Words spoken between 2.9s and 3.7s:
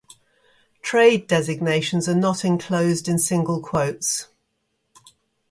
in single